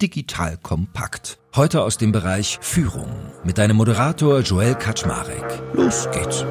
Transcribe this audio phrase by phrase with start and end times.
[0.00, 1.38] Digital kompakt.
[1.56, 3.08] Heute aus dem Bereich Führung
[3.44, 5.44] mit deinem Moderator Joel Kaczmarek.
[5.72, 6.44] Los geht's.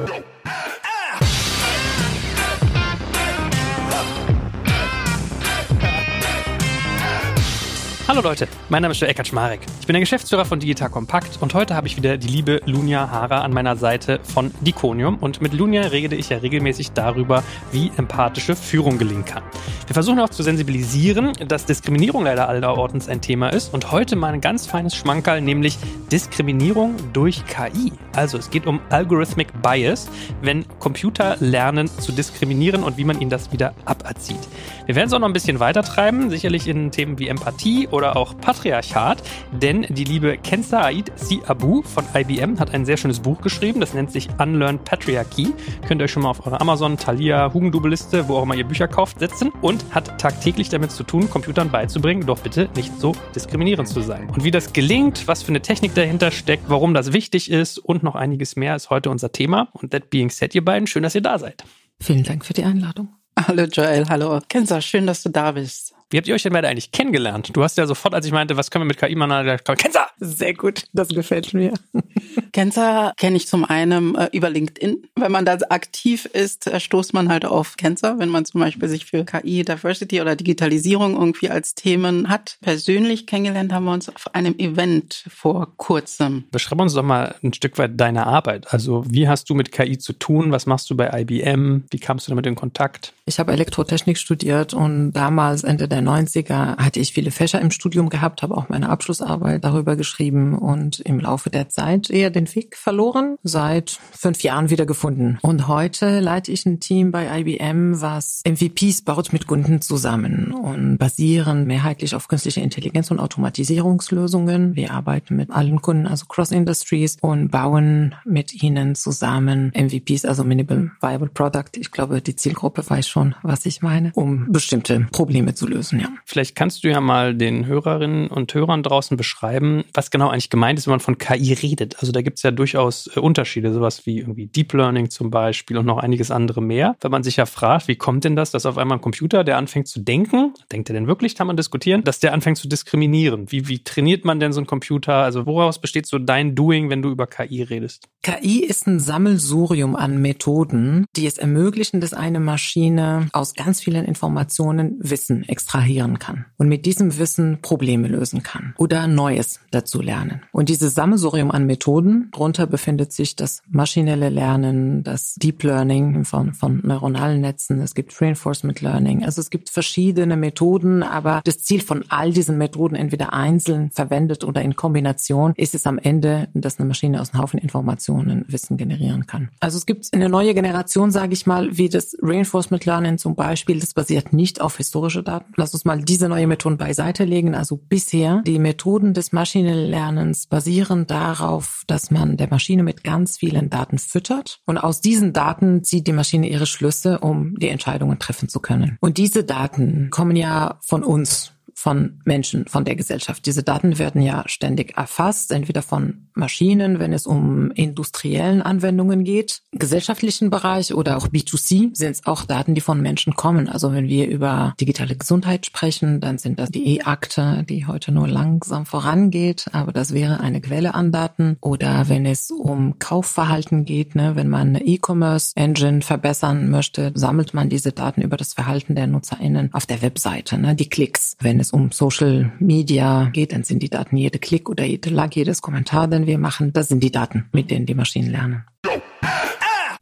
[8.08, 9.60] Hallo Leute, mein Name ist Joel Kaczmarek.
[9.82, 13.10] Ich bin der Geschäftsführer von Digital Compact und heute habe ich wieder die liebe Lunia
[13.10, 17.92] Hara an meiner Seite von Diconium und mit Lunia rede ich ja regelmäßig darüber, wie
[17.98, 19.42] empathische Führung gelingen kann.
[19.86, 24.32] Wir versuchen auch zu sensibilisieren, dass Diskriminierung leider allerortens ein Thema ist und heute mal
[24.32, 25.76] ein ganz feines Schmankerl, nämlich
[26.10, 27.92] Diskriminierung durch KI.
[28.16, 30.08] Also es geht um Algorithmic Bias,
[30.40, 34.40] wenn Computer lernen zu diskriminieren und wie man ihnen das wieder aberzieht.
[34.86, 37.97] Wir werden es auch noch ein bisschen weiter treiben, sicherlich in Themen wie Empathie oder
[38.04, 43.20] auch Patriarchat, denn die liebe Kenza Aid Si Abu von IBM hat ein sehr schönes
[43.20, 45.52] Buch geschrieben, das nennt sich Unlearn Patriarchy.
[45.86, 48.88] Könnt ihr euch schon mal auf eure Amazon, Thalia, Hugendubelliste, wo auch immer ihr Bücher
[48.88, 53.88] kauft, setzen und hat tagtäglich damit zu tun, Computern beizubringen, doch bitte nicht so diskriminierend
[53.88, 54.28] zu sein.
[54.30, 58.02] Und wie das gelingt, was für eine Technik dahinter steckt, warum das wichtig ist und
[58.02, 59.68] noch einiges mehr ist heute unser Thema.
[59.72, 61.64] Und that being said, ihr beiden, schön, dass ihr da seid.
[62.00, 63.08] Vielen Dank für die Einladung.
[63.46, 65.94] Hallo Joel, hallo Kenza, schön, dass du da bist.
[66.10, 67.50] Wie habt ihr euch denn beide eigentlich kennengelernt?
[67.52, 70.06] Du hast ja sofort, als ich meinte, was können wir mit KI machen, gesagt, Kenza!
[70.20, 71.74] Sehr gut, das gefällt mir.
[72.52, 75.06] Kenza kenne ich zum einen äh, über LinkedIn.
[75.16, 78.88] Wenn man da aktiv ist, äh, stoßt man halt auf Kenza, wenn man zum Beispiel
[78.88, 82.56] sich für KI, Diversity oder Digitalisierung irgendwie als Themen hat.
[82.62, 86.44] Persönlich kennengelernt haben wir uns auf einem Event vor kurzem.
[86.50, 88.72] Beschreib uns doch mal ein Stück weit deine Arbeit.
[88.72, 90.50] Also wie hast du mit KI zu tun?
[90.52, 91.84] Was machst du bei IBM?
[91.90, 93.12] Wie kamst du damit in Kontakt?
[93.26, 98.08] Ich habe Elektrotechnik studiert und damals Ende der 90er hatte ich viele Fächer im Studium
[98.08, 102.76] gehabt, habe auch meine Abschlussarbeit darüber geschrieben und im Laufe der Zeit eher den Weg
[102.76, 105.38] verloren, seit fünf Jahren wieder gefunden.
[105.42, 110.98] Und heute leite ich ein Team bei IBM, was MVPs baut mit Kunden zusammen und
[110.98, 114.76] basieren mehrheitlich auf künstlicher Intelligenz und Automatisierungslösungen.
[114.76, 120.44] Wir arbeiten mit allen Kunden, also Cross Industries und bauen mit ihnen zusammen MVPs, also
[120.44, 121.70] Minimal Viable Product.
[121.76, 126.08] Ich glaube, die Zielgruppe weiß schon, was ich meine, um bestimmte Probleme zu lösen, ja.
[126.24, 130.78] Vielleicht kannst du ja mal den Hörerinnen und Hörern draußen beschreiben, was genau eigentlich gemeint
[130.78, 131.96] ist, wenn man von KI redet.
[132.00, 135.78] Also da gibt es ja durchaus äh, Unterschiede, sowas wie irgendwie Deep Learning zum Beispiel
[135.78, 136.96] und noch einiges andere mehr.
[137.00, 139.56] Wenn man sich ja fragt, wie kommt denn das, dass auf einmal ein Computer, der
[139.56, 143.50] anfängt zu denken, denkt er denn wirklich, kann man diskutieren, dass der anfängt zu diskriminieren?
[143.50, 145.14] Wie, wie trainiert man denn so einen Computer?
[145.14, 148.08] Also woraus besteht so dein Doing, wenn du über KI redest?
[148.22, 154.04] KI ist ein Sammelsurium an Methoden, die es ermöglichen, dass eine Maschine aus ganz vielen
[154.04, 155.44] Informationen Wissen
[155.78, 160.42] extrahieren kann und mit diesem Wissen Probleme lösen kann oder Neues dazu lernen.
[160.52, 166.54] Und dieses Sammelsurium an Methoden, darunter befindet sich das maschinelle Lernen, das Deep Learning von,
[166.54, 171.80] von neuronalen Netzen, es gibt Reinforcement Learning, also es gibt verschiedene Methoden, aber das Ziel
[171.80, 176.78] von all diesen Methoden, entweder einzeln verwendet oder in Kombination, ist es am Ende, dass
[176.78, 179.50] eine Maschine aus einem Haufen Informationen Wissen generieren kann.
[179.60, 183.78] Also es gibt eine neue Generation, sage ich mal, wie das Reinforcement Learning zum Beispiel,
[183.78, 185.52] das basiert nicht auf historische Daten.
[185.68, 187.54] Lass uns mal diese neue Methoden beiseite legen.
[187.54, 193.36] Also bisher, die Methoden des maschinellen Lernens basieren darauf, dass man der Maschine mit ganz
[193.36, 198.18] vielen Daten füttert und aus diesen Daten zieht die Maschine ihre Schlüsse, um die Entscheidungen
[198.18, 198.96] treffen zu können.
[199.02, 203.46] Und diese Daten kommen ja von uns von Menschen, von der Gesellschaft.
[203.46, 209.62] Diese Daten werden ja ständig erfasst, entweder von Maschinen, wenn es um industriellen Anwendungen geht,
[209.70, 213.68] gesellschaftlichen Bereich oder auch B2C sind es auch Daten, die von Menschen kommen.
[213.68, 218.26] Also wenn wir über digitale Gesundheit sprechen, dann sind das die E-Akte, die heute nur
[218.26, 221.58] langsam vorangeht, aber das wäre eine Quelle an Daten.
[221.60, 227.68] Oder wenn es um Kaufverhalten geht, ne, wenn man eine E-Commerce-Engine verbessern möchte, sammelt man
[227.68, 231.36] diese Daten über das Verhalten der NutzerInnen auf der Webseite, ne, die Klicks.
[231.38, 235.10] Wenn es es um Social Media geht, dann sind die Daten jede Klick oder jede
[235.10, 238.64] Like, jedes Kommentar, den wir machen, das sind die Daten, mit denen die Maschinen lernen.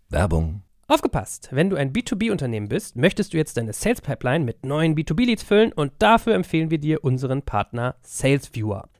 [0.09, 0.62] Werbung.
[0.88, 1.49] Aufgepasst!
[1.50, 5.72] Wenn du ein B2B-Unternehmen bist, möchtest du jetzt deine Sales Pipeline mit neuen B2B-Leads füllen
[5.72, 8.88] und dafür empfehlen wir dir unseren Partner SalesViewer.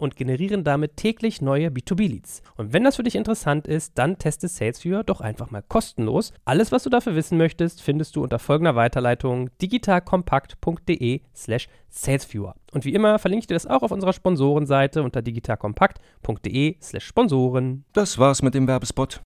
[0.00, 2.42] und generieren damit täglich neue B2B-Leads.
[2.56, 6.32] Und wenn das für dich interessant ist, dann teste SalesViewer doch einfach mal kostenlos.
[6.44, 12.54] Alles, was du dafür wissen möchtest, findest du unter folgender Weiterleitung digitalkompakt.de slash salesviewer.
[12.72, 17.84] Und wie immer verlinke ich dir das auch auf unserer Sponsorenseite unter digitalkompakt.de slash Sponsoren.
[17.92, 19.22] Das war's mit dem Werbespot.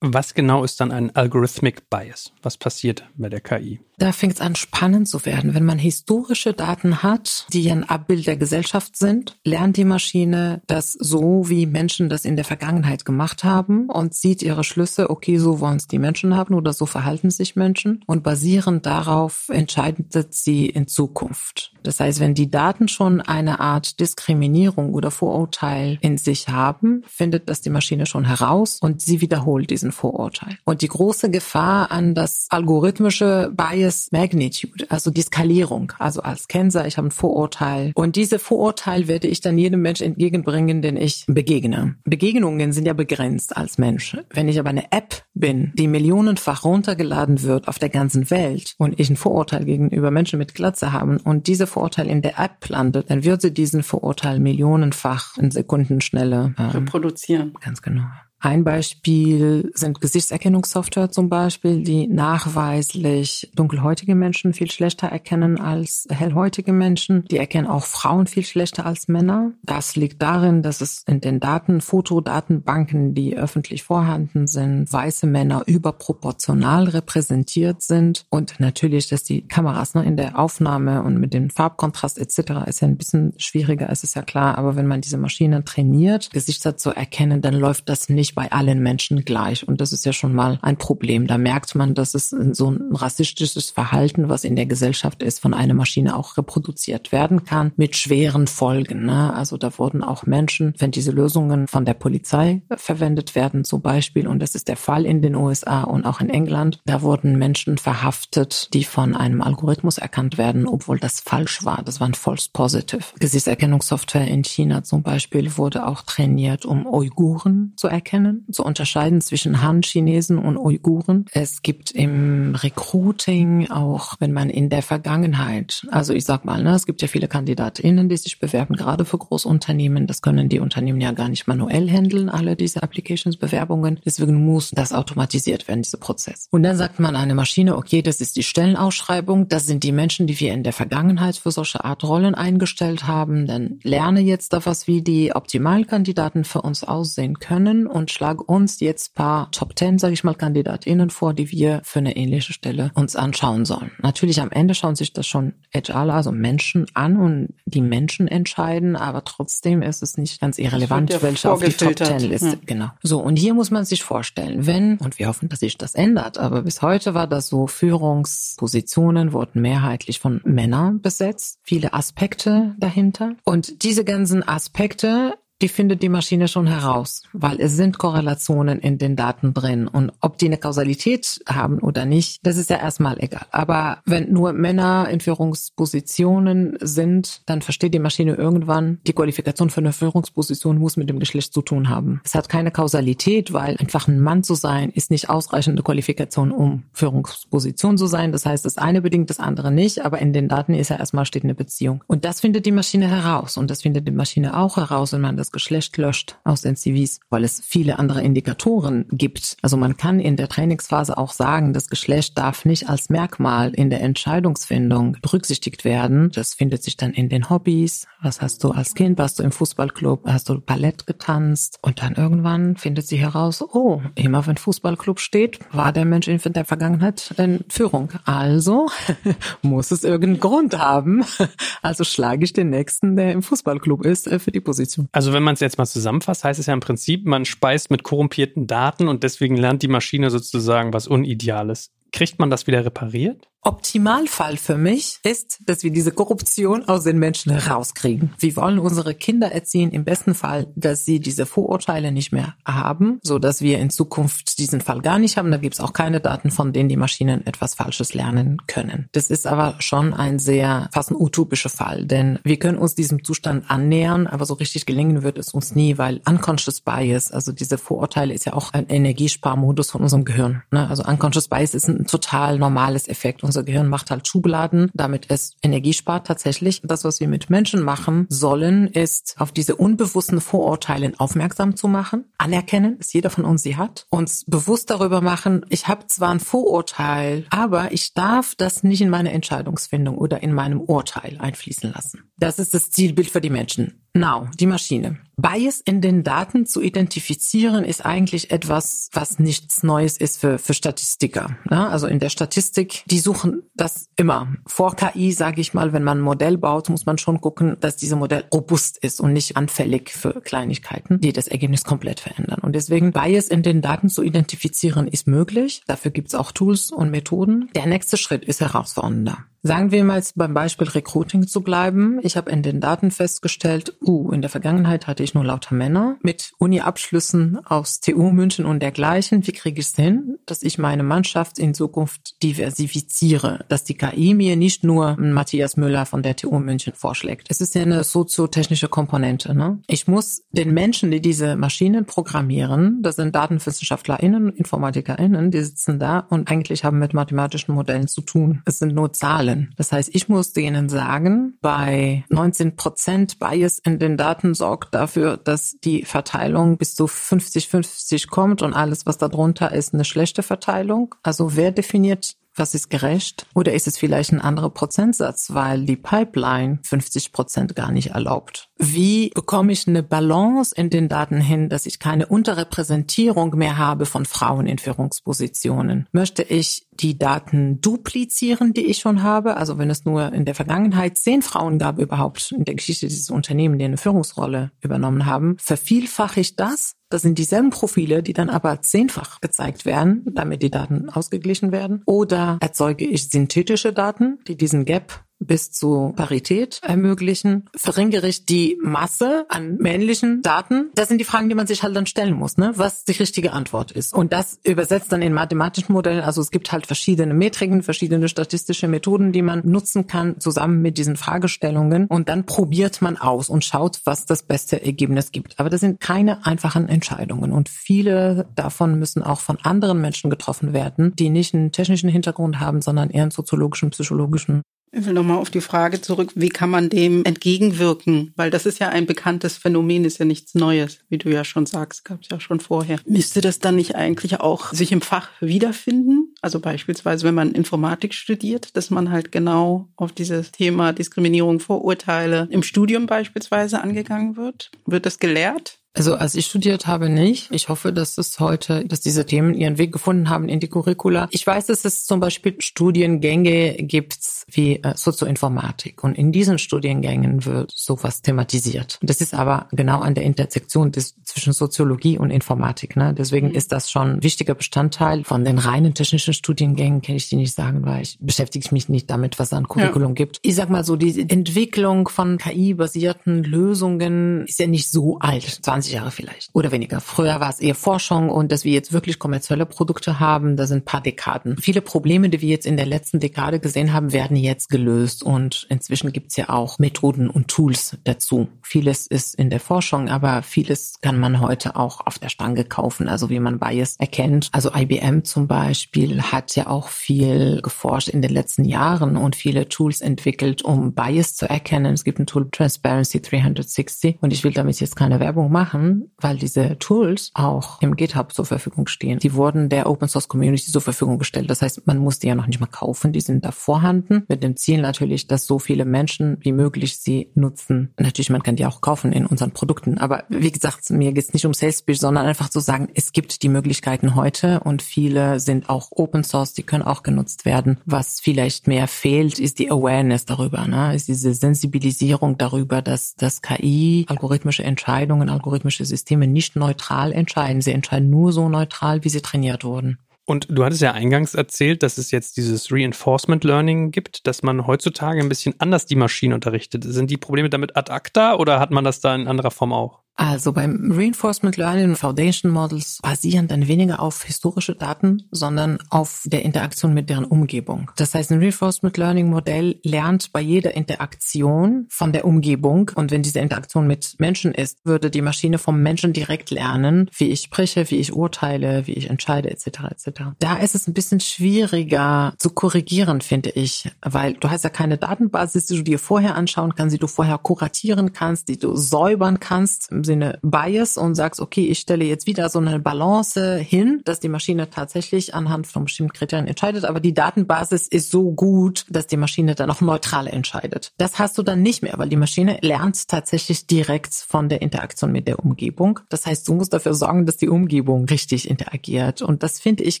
[0.00, 2.32] Was genau ist dann ein Algorithmic Bias?
[2.42, 3.80] Was passiert bei der KI?
[3.98, 5.54] Da fängt es an spannend zu werden.
[5.54, 10.92] Wenn man historische Daten hat, die ein Abbild der Gesellschaft sind, lernt die Maschine das
[10.92, 15.60] so, wie Menschen das in der Vergangenheit gemacht haben und zieht ihre Schlüsse, okay, so
[15.60, 20.66] wollen es die Menschen haben oder so verhalten sich Menschen und basierend darauf entscheidet sie
[20.66, 21.72] in Zukunft.
[21.82, 27.48] Das heißt, wenn die Daten schon eine Art Diskriminierung oder Vorurteil in sich haben, findet
[27.48, 30.58] das die Maschine schon heraus und sie wiederholt diesen Vorurteil.
[30.64, 36.86] Und die große Gefahr an das algorithmische Bias Magnitude, also die Skalierung, also als Kenser,
[36.86, 41.24] ich habe ein Vorurteil und diese Vorurteil werde ich dann jedem Menschen entgegenbringen, den ich
[41.26, 41.96] begegne.
[42.04, 44.16] Begegnungen sind ja begrenzt als Mensch.
[44.30, 48.98] Wenn ich aber eine App bin, die millionenfach runtergeladen wird auf der ganzen Welt und
[48.98, 53.10] ich ein Vorurteil gegenüber Menschen mit Glatze haben und diese Vorurteil in der App landet,
[53.10, 57.54] dann wird sie diesen Vorurteil millionenfach in Sekundenschnelle ähm, reproduzieren.
[57.60, 58.04] Ganz genau.
[58.38, 66.72] Ein Beispiel sind Gesichtserkennungssoftware zum Beispiel, die nachweislich dunkelhäutige Menschen viel schlechter erkennen als hellhäutige
[66.72, 67.24] Menschen.
[67.30, 69.52] Die erkennen auch Frauen viel schlechter als Männer.
[69.62, 75.62] Das liegt darin, dass es in den Daten, Fotodatenbanken, die öffentlich vorhanden sind, weiße Männer
[75.66, 78.26] überproportional repräsentiert sind.
[78.28, 82.66] Und natürlich, dass die Kameras ne, in der Aufnahme und mit dem Farbkontrast etc.
[82.66, 84.58] ist ja ein bisschen schwieriger, ist es ja klar.
[84.58, 88.50] Aber wenn man diese Maschinen trainiert, Gesichter zu erkennen, dann läuft das nicht nicht bei
[88.50, 89.66] allen Menschen gleich.
[89.66, 91.28] Und das ist ja schon mal ein Problem.
[91.28, 95.54] Da merkt man, dass es so ein rassistisches Verhalten, was in der Gesellschaft ist, von
[95.54, 99.06] einer Maschine auch reproduziert werden kann, mit schweren Folgen.
[99.06, 99.32] Ne?
[99.32, 104.26] Also da wurden auch Menschen, wenn diese Lösungen von der Polizei verwendet werden, zum Beispiel,
[104.26, 107.78] und das ist der Fall in den USA und auch in England, da wurden Menschen
[107.78, 111.82] verhaftet, die von einem Algorithmus erkannt werden, obwohl das falsch war.
[111.84, 113.02] Das war False Positive.
[113.18, 119.20] Gesichtserkennungssoftware in China zum Beispiel wurde auch trainiert, um Uiguren zu erkennen erkennen, zu unterscheiden
[119.20, 121.26] zwischen Han-Chinesen und Uiguren.
[121.32, 126.74] Es gibt im Recruiting auch, wenn man in der Vergangenheit, also ich sag mal, ne,
[126.74, 130.06] es gibt ja viele KandidatInnen, die sich bewerben, gerade für Großunternehmen.
[130.06, 134.00] Das können die Unternehmen ja gar nicht manuell handeln, alle diese Applications-Bewerbungen.
[134.04, 136.48] Deswegen muss das automatisiert werden, dieser Prozess.
[136.50, 140.26] Und dann sagt man eine Maschine, okay, das ist die Stellenausschreibung, das sind die Menschen,
[140.26, 143.46] die wir in der Vergangenheit für solche Art Rollen eingestellt haben.
[143.46, 148.80] Dann lerne jetzt da was, wie die Optimalkandidaten für uns aussehen können und schlage uns
[148.80, 152.90] jetzt paar Top 10, sage ich mal, KandidatInnen vor, die wir für eine ähnliche Stelle
[152.94, 153.90] uns anschauen sollen.
[154.02, 158.96] Natürlich am Ende schauen sich das schon HR, also Menschen an und die Menschen entscheiden,
[158.96, 162.52] aber trotzdem ist es nicht ganz irrelevant, ja welche auf die Top 10 Liste.
[162.52, 162.60] Hm.
[162.66, 162.88] Genau.
[163.02, 166.38] So, und hier muss man sich vorstellen, wenn, und wir hoffen, dass sich das ändert,
[166.38, 173.34] aber bis heute war das so, Führungspositionen wurden mehrheitlich von Männern besetzt, viele Aspekte dahinter.
[173.44, 178.98] Und diese ganzen Aspekte die findet die Maschine schon heraus, weil es sind Korrelationen in
[178.98, 179.88] den Daten drin.
[179.88, 183.46] Und ob die eine Kausalität haben oder nicht, das ist ja erstmal egal.
[183.52, 189.80] Aber wenn nur Männer in Führungspositionen sind, dann versteht die Maschine irgendwann, die Qualifikation für
[189.80, 192.20] eine Führungsposition muss mit dem Geschlecht zu tun haben.
[192.24, 196.84] Es hat keine Kausalität, weil einfach ein Mann zu sein, ist nicht ausreichende Qualifikation, um
[196.92, 198.32] Führungsposition zu sein.
[198.32, 201.24] Das heißt, das eine bedingt das andere nicht, aber in den Daten ist ja erstmal
[201.24, 202.04] steht eine Beziehung.
[202.06, 203.56] Und das findet die Maschine heraus.
[203.56, 206.74] Und das findet die Maschine auch heraus, wenn man das das Geschlecht löscht aus den
[206.74, 209.56] CVs, weil es viele andere Indikatoren gibt.
[209.62, 213.88] Also man kann in der Trainingsphase auch sagen, das Geschlecht darf nicht als Merkmal in
[213.88, 216.32] der Entscheidungsfindung berücksichtigt werden.
[216.34, 218.08] Das findet sich dann in den Hobbys.
[218.20, 219.18] Was hast du als Kind?
[219.18, 220.26] Warst du im Fußballclub?
[220.26, 221.78] Hast du Ballett getanzt?
[221.80, 226.40] Und dann irgendwann findet sie heraus, oh, immer wenn Fußballclub steht, war der Mensch in
[226.52, 228.10] der Vergangenheit in Führung.
[228.24, 228.88] Also
[229.62, 231.24] muss es irgendeinen Grund haben.
[231.82, 235.08] Also schlage ich den nächsten, der im Fußballclub ist, äh, für die Position.
[235.12, 238.02] Also wenn man es jetzt mal zusammenfasst, heißt es ja im Prinzip, man speist mit
[238.02, 241.92] korrumpierten Daten und deswegen lernt die Maschine sozusagen was Unideales.
[242.10, 243.50] Kriegt man das wieder repariert?
[243.66, 248.32] Optimalfall für mich ist, dass wir diese Korruption aus den Menschen herauskriegen.
[248.38, 253.18] Wir wollen unsere Kinder erziehen, im besten Fall, dass sie diese Vorurteile nicht mehr haben,
[253.24, 255.50] so dass wir in Zukunft diesen Fall gar nicht haben.
[255.50, 259.08] Da gibt es auch keine Daten, von denen die Maschinen etwas Falsches lernen können.
[259.10, 263.24] Das ist aber schon ein sehr fast ein utopischer Fall, denn wir können uns diesem
[263.24, 267.78] Zustand annähern, aber so richtig gelingen wird es uns nie, weil unconscious bias, also diese
[267.78, 270.62] Vorurteile ist ja auch ein Energiesparmodus von unserem Gehirn.
[270.70, 270.88] Ne?
[270.88, 273.42] Also unconscious bias ist ein total normales Effekt.
[273.42, 276.82] Unser unser Gehirn macht halt Schubladen, damit es Energie spart tatsächlich.
[276.84, 282.26] Das, was wir mit Menschen machen sollen, ist auf diese unbewussten Vorurteile aufmerksam zu machen,
[282.36, 286.40] anerkennen, dass jeder von uns sie hat, uns bewusst darüber machen, ich habe zwar ein
[286.40, 292.24] Vorurteil, aber ich darf das nicht in meine Entscheidungsfindung oder in meinem Urteil einfließen lassen.
[292.38, 294.02] Das ist das Zielbild für die Menschen.
[294.16, 295.18] Now, die Maschine.
[295.38, 300.72] Bias in den Daten zu identifizieren ist eigentlich etwas, was nichts Neues ist für, für
[300.72, 301.58] Statistiker.
[301.70, 304.54] Ja, also in der Statistik, die suchen das immer.
[304.66, 307.96] Vor KI, sage ich mal, wenn man ein Modell baut, muss man schon gucken, dass
[307.96, 312.60] dieses Modell robust ist und nicht anfällig für Kleinigkeiten, die das Ergebnis komplett verändern.
[312.62, 315.82] Und deswegen Bias in den Daten zu identifizieren ist möglich.
[315.86, 317.68] Dafür gibt es auch Tools und Methoden.
[317.74, 319.44] Der nächste Schritt ist herausfordernder.
[319.66, 322.20] Sagen wir mal beim Beispiel Recruiting zu bleiben.
[322.22, 326.16] Ich habe in den Daten festgestellt, uh, in der Vergangenheit hatte ich nur lauter Männer
[326.22, 329.46] mit Uni-Abschlüssen aus TU München und dergleichen.
[329.46, 334.34] Wie kriege ich es hin, dass ich meine Mannschaft in Zukunft diversifiziere, dass die KI
[334.34, 337.46] mir nicht nur Matthias Müller von der TU München vorschlägt.
[337.50, 339.54] Es ist ja eine soziotechnische Komponente.
[339.54, 339.80] Ne?
[339.86, 346.20] Ich muss den Menschen, die diese Maschinen programmieren, das sind DatenwissenschaftlerInnen, InformatikerInnen, die sitzen da
[346.20, 348.62] und eigentlich haben mit mathematischen Modellen zu tun.
[348.64, 349.74] Es sind nur Zahlen.
[349.76, 355.36] Das heißt, ich muss denen sagen, bei 19 Prozent Bias in den Daten sorgt dafür,
[355.36, 361.14] dass die Verteilung bis zu 50-50 kommt und alles, was darunter ist, eine schlechte Verteilung.
[361.22, 363.46] Also wer definiert was ist gerecht?
[363.54, 368.68] Oder ist es vielleicht ein anderer Prozentsatz, weil die Pipeline 50 Prozent gar nicht erlaubt?
[368.78, 374.06] Wie bekomme ich eine Balance in den Daten hin, dass ich keine Unterrepräsentierung mehr habe
[374.06, 376.08] von Frauen in Führungspositionen?
[376.12, 379.56] Möchte ich die Daten duplizieren, die ich schon habe?
[379.56, 383.30] Also wenn es nur in der Vergangenheit zehn Frauen gab überhaupt in der Geschichte dieses
[383.30, 388.50] Unternehmens, die eine Führungsrolle übernommen haben, vervielfache ich das das sind dieselben Profile, die dann
[388.50, 392.02] aber zehnfach gezeigt werden, damit die Daten ausgeglichen werden.
[392.06, 398.78] Oder erzeuge ich synthetische Daten, die diesen Gap bis zu Parität ermöglichen, verringere ich die
[398.82, 400.90] Masse an männlichen Daten.
[400.94, 402.72] Das sind die Fragen, die man sich halt dann stellen muss, ne?
[402.76, 404.14] was die richtige Antwort ist.
[404.14, 406.22] Und das übersetzt dann in mathematischen Modellen.
[406.22, 410.98] Also es gibt halt verschiedene Metriken, verschiedene statistische Methoden, die man nutzen kann, zusammen mit
[410.98, 412.06] diesen Fragestellungen.
[412.06, 415.58] Und dann probiert man aus und schaut, was das beste Ergebnis gibt.
[415.58, 417.52] Aber das sind keine einfachen Entscheidungen.
[417.52, 422.60] Und viele davon müssen auch von anderen Menschen getroffen werden, die nicht einen technischen Hintergrund
[422.60, 424.62] haben, sondern eher einen soziologischen, psychologischen
[424.92, 428.32] ich will nochmal auf die Frage zurück, wie kann man dem entgegenwirken?
[428.36, 431.66] Weil das ist ja ein bekanntes Phänomen, ist ja nichts Neues, wie du ja schon
[431.66, 432.98] sagst, gab es ja schon vorher.
[433.06, 436.34] Müsste das dann nicht eigentlich auch sich im Fach wiederfinden?
[436.40, 442.48] Also beispielsweise, wenn man Informatik studiert, dass man halt genau auf dieses Thema Diskriminierung, Vorurteile
[442.50, 444.70] im Studium beispielsweise angegangen wird?
[444.86, 445.78] Wird das gelehrt?
[445.96, 447.50] Also als ich studiert habe, nicht.
[447.50, 451.28] Ich hoffe, dass es heute, dass diese Themen ihren Weg gefunden haben in die Curricula.
[451.30, 456.04] Ich weiß, dass es zum Beispiel Studiengänge gibt wie äh, Sozioinformatik.
[456.04, 458.98] Und in diesen Studiengängen wird sowas thematisiert.
[459.02, 462.96] Das ist aber genau an der Intersektion des, zwischen Soziologie und Informatik.
[462.96, 463.14] Ne?
[463.16, 463.54] Deswegen mhm.
[463.54, 465.24] ist das schon ein wichtiger Bestandteil.
[465.24, 469.10] Von den reinen technischen Studiengängen kann ich die nicht sagen, weil ich beschäftige mich nicht
[469.10, 470.14] damit, was es an Curriculum ja.
[470.14, 470.38] gibt.
[470.42, 475.44] Ich sag mal so, die Entwicklung von KI-basierten Lösungen ist ja nicht so alt.
[475.44, 477.00] 20 20 Jahre vielleicht oder weniger.
[477.00, 480.84] Früher war es eher Forschung und dass wir jetzt wirklich kommerzielle Produkte haben, da sind
[480.84, 481.56] paar Dekaden.
[481.58, 485.66] Viele Probleme, die wir jetzt in der letzten Dekade gesehen haben, werden jetzt gelöst und
[485.70, 488.48] inzwischen gibt es ja auch Methoden und Tools dazu.
[488.62, 493.08] Vieles ist in der Forschung, aber vieles kann man heute auch auf der Stange kaufen,
[493.08, 494.48] also wie man Bias erkennt.
[494.52, 499.68] Also IBM zum Beispiel hat ja auch viel geforscht in den letzten Jahren und viele
[499.68, 501.94] Tools entwickelt, um Bias zu erkennen.
[501.94, 506.10] Es gibt ein Tool Transparency 360 und ich will damit jetzt keine Werbung machen machen,
[506.18, 509.18] weil diese Tools auch im GitHub zur Verfügung stehen.
[509.18, 511.50] Die wurden der Open Source Community zur Verfügung gestellt.
[511.50, 513.12] Das heißt, man muss die ja noch nicht mal kaufen.
[513.12, 517.30] Die sind da vorhanden mit dem Ziel natürlich, dass so viele Menschen wie möglich sie
[517.34, 517.92] nutzen.
[517.98, 519.98] Natürlich, man kann die auch kaufen in unseren Produkten.
[519.98, 523.12] Aber wie gesagt, mir geht es nicht um Sales Pitch, sondern einfach zu sagen, es
[523.12, 527.78] gibt die Möglichkeiten heute und viele sind auch Open Source, die können auch genutzt werden.
[527.84, 530.94] Was vielleicht mehr fehlt, ist die Awareness darüber, ne?
[530.94, 537.62] ist diese Sensibilisierung darüber, dass das KI algorithmische Entscheidungen, algorithmische algorithmische Systeme nicht neutral entscheiden.
[537.62, 539.98] Sie entscheiden nur so neutral, wie sie trainiert wurden.
[540.26, 544.66] Und du hattest ja eingangs erzählt, dass es jetzt dieses Reinforcement Learning gibt, dass man
[544.66, 546.82] heutzutage ein bisschen anders die Maschine unterrichtet.
[546.84, 550.02] Sind die Probleme damit ad acta oder hat man das da in anderer Form auch?
[550.16, 556.22] Also beim Reinforcement Learning und Foundation Models basieren dann weniger auf historische Daten, sondern auf
[556.24, 557.90] der Interaktion mit deren Umgebung.
[557.96, 562.90] Das heißt, ein Reinforcement Learning Modell lernt bei jeder Interaktion von der Umgebung.
[562.94, 567.28] Und wenn diese Interaktion mit Menschen ist, würde die Maschine vom Menschen direkt lernen, wie
[567.28, 569.66] ich spreche, wie ich urteile, wie ich entscheide, etc.
[569.90, 570.22] etc.
[570.38, 574.96] Da ist es ein bisschen schwieriger zu korrigieren, finde ich, weil du hast ja keine
[574.96, 579.40] Datenbasis, die du dir vorher anschauen kannst, die du vorher kuratieren kannst, die du säubern
[579.40, 584.20] kannst Sinne Bias und sagst, okay, ich stelle jetzt wieder so eine Balance hin, dass
[584.20, 589.06] die Maschine tatsächlich anhand von bestimmten Kriterien entscheidet, aber die Datenbasis ist so gut, dass
[589.06, 590.92] die Maschine dann auch neutral entscheidet.
[590.96, 595.12] Das hast du dann nicht mehr, weil die Maschine lernt tatsächlich direkt von der Interaktion
[595.12, 596.00] mit der Umgebung.
[596.08, 599.22] Das heißt, du musst dafür sorgen, dass die Umgebung richtig interagiert.
[599.22, 600.00] Und das finde ich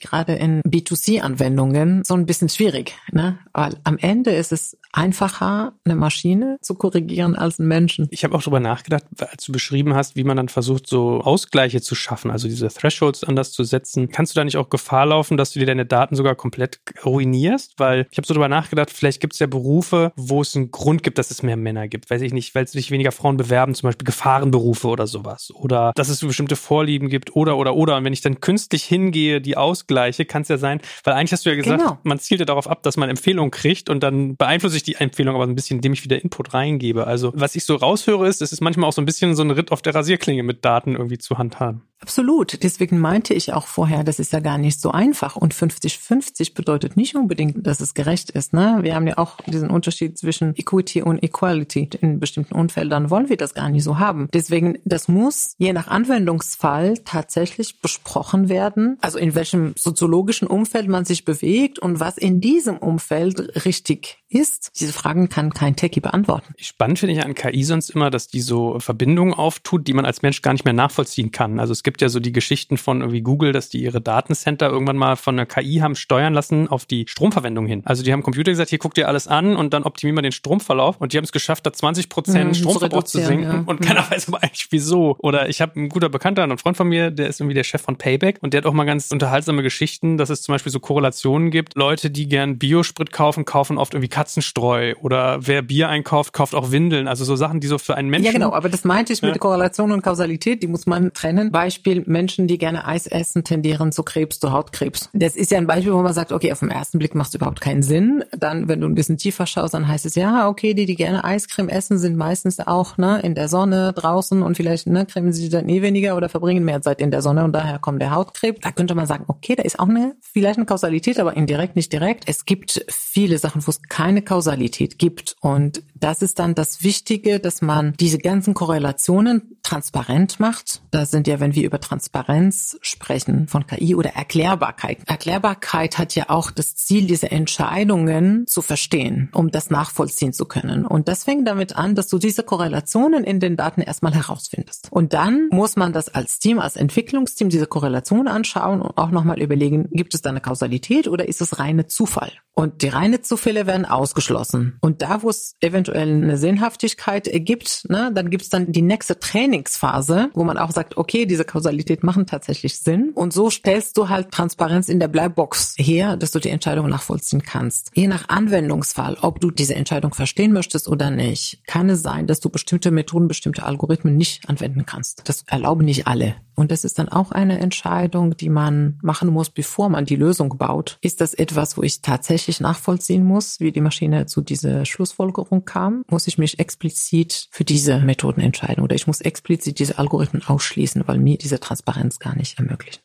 [0.00, 3.38] gerade in B2C-Anwendungen so ein bisschen schwierig, ne?
[3.52, 8.08] Weil am Ende ist es einfacher, eine Maschine zu korrigieren als einen Menschen.
[8.10, 11.80] Ich habe auch darüber nachgedacht, als du beschrieben hast, wie man dann versucht, so Ausgleiche
[11.80, 14.08] zu schaffen, also diese Thresholds anders zu setzen.
[14.10, 17.74] Kannst du da nicht auch Gefahr laufen, dass du dir deine Daten sogar komplett ruinierst?
[17.78, 21.02] Weil ich habe so darüber nachgedacht, vielleicht gibt es ja Berufe, wo es einen Grund
[21.02, 22.10] gibt, dass es mehr Männer gibt.
[22.10, 25.50] Weiß ich nicht, weil sich weniger Frauen bewerben, zum Beispiel Gefahrenberufe oder sowas.
[25.54, 27.96] Oder dass es bestimmte Vorlieben gibt oder oder oder.
[27.96, 31.46] Und wenn ich dann künstlich hingehe, die Ausgleiche, kann es ja sein, weil eigentlich hast
[31.46, 31.98] du ja gesagt, genau.
[32.02, 35.34] man zielt ja darauf ab, dass man Empfehlungen kriegt und dann beeinflusse ich die Empfehlung
[35.34, 37.06] aber ein bisschen, indem ich wieder Input reingebe.
[37.06, 39.50] Also was ich so raushöre ist, es ist manchmal auch so ein bisschen so ein
[39.50, 41.82] Ritt auf der Rasierklinge mit Daten irgendwie zu handhaben.
[42.00, 42.62] Absolut.
[42.62, 45.34] Deswegen meinte ich auch vorher, das ist ja gar nicht so einfach.
[45.34, 48.52] Und 50-50 bedeutet nicht unbedingt, dass es gerecht ist.
[48.52, 48.78] Ne?
[48.82, 51.88] Wir haben ja auch diesen Unterschied zwischen Equity und Equality.
[52.00, 54.28] In bestimmten Umfeldern wollen wir das gar nicht so haben.
[54.34, 58.98] Deswegen, das muss je nach Anwendungsfall tatsächlich besprochen werden.
[59.00, 64.72] Also in welchem soziologischen Umfeld man sich bewegt und was in diesem Umfeld richtig ist.
[64.78, 66.52] Diese Fragen kann kein Techie beantworten.
[66.58, 70.22] Spannend finde ich an KI sonst immer, dass die so Verbindungen auftut, die man als
[70.22, 71.58] Mensch gar nicht mehr nachvollziehen kann.
[71.60, 74.96] Also es gibt ja so die Geschichten von irgendwie Google, dass die ihre Datencenter irgendwann
[74.96, 77.82] mal von einer KI haben steuern lassen auf die Stromverwendung hin.
[77.84, 80.32] Also die haben Computer gesagt, hier guckt ihr alles an und dann optimieren wir den
[80.32, 83.62] Stromverlauf und die haben es geschafft, da 20 Prozent mhm, Stromverbrauch zu, zu, sinken ja.
[83.64, 84.10] und keiner mhm.
[84.10, 85.14] weiß aber eigentlich wieso.
[85.20, 87.82] Oder ich habe einen guter Bekannter, einen Freund von mir, der ist irgendwie der Chef
[87.82, 90.80] von Payback und der hat auch mal ganz unterhaltsame Geschichten, dass es zum Beispiel so
[90.80, 91.76] Korrelationen gibt.
[91.76, 96.72] Leute, die gern Biosprit kaufen, kaufen oft irgendwie Katzenstreu oder wer Bier einkauft, kauft auch
[96.72, 97.06] Windeln.
[97.06, 98.26] Also so Sachen, die so für einen Menschen.
[98.26, 99.38] Ja, genau, aber das meinte ich mit ja.
[99.38, 101.52] Korrelation und Kausalität, die muss man trennen.
[101.52, 105.10] Beispiel Beispiel Menschen, die gerne Eis essen, tendieren zu Krebs, zu Hautkrebs.
[105.12, 107.34] Das ist ja ein Beispiel, wo man sagt, okay, auf den ersten Blick macht es
[107.34, 108.24] überhaupt keinen Sinn.
[108.36, 111.22] Dann, wenn du ein bisschen tiefer schaust, dann heißt es ja, okay, die, die gerne
[111.22, 115.50] Eiscreme essen, sind meistens auch ne, in der Sonne draußen und vielleicht ne, cremen sie
[115.50, 118.60] dann eh weniger oder verbringen mehr Zeit in der Sonne und daher kommt der Hautkrebs.
[118.62, 121.92] Da könnte man sagen, okay, da ist auch eine vielleicht eine Kausalität, aber indirekt, nicht
[121.92, 122.24] direkt.
[122.26, 127.38] Es gibt viele Sachen, wo es keine Kausalität gibt und das ist dann das Wichtige,
[127.38, 130.82] dass man diese ganzen Korrelationen transparent macht.
[130.90, 134.98] Da sind ja, wenn wir über Transparenz sprechen von KI oder Erklärbarkeit.
[135.06, 140.86] Erklärbarkeit hat ja auch das Ziel, diese Entscheidungen zu verstehen, um das nachvollziehen zu können.
[140.86, 144.88] Und das fängt damit an, dass du diese Korrelationen in den Daten erstmal herausfindest.
[144.90, 149.40] Und dann muss man das als Team, als Entwicklungsteam diese Korrelation anschauen und auch nochmal
[149.40, 152.32] überlegen, gibt es da eine Kausalität oder ist es reine Zufall?
[152.58, 154.78] Und die reine Zufälle werden ausgeschlossen.
[154.80, 159.18] Und da, wo es eventuell eine Sinnhaftigkeit ergibt, ne, dann gibt es dann die nächste
[159.18, 163.12] Trainingsphase, wo man auch sagt, okay, diese Kausalität machen tatsächlich Sinn.
[163.14, 167.40] Und so stellst du halt Transparenz in der Blackbox her, dass du die Entscheidung nachvollziehen
[167.40, 167.92] kannst.
[167.94, 172.40] Je nach Anwendungsfall, ob du diese Entscheidung verstehen möchtest oder nicht, kann es sein, dass
[172.40, 175.26] du bestimmte Methoden, bestimmte Algorithmen nicht anwenden kannst.
[175.30, 176.34] Das erlauben nicht alle.
[176.56, 180.56] Und das ist dann auch eine Entscheidung, die man machen muss, bevor man die Lösung
[180.56, 180.98] baut.
[181.02, 186.02] Ist das etwas, wo ich tatsächlich nachvollziehen muss, wie die Maschine zu dieser Schlussfolgerung kam?
[186.08, 191.06] Muss ich mich explizit für diese Methoden entscheiden oder ich muss explizit diese Algorithmen ausschließen,
[191.06, 193.04] weil mir diese Transparenz gar nicht ermöglicht.